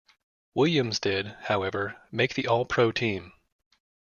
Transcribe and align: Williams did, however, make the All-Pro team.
Williams 0.55 0.99
did, 0.99 1.27
however, 1.43 1.95
make 2.11 2.33
the 2.33 2.47
All-Pro 2.47 2.91
team. 2.91 3.33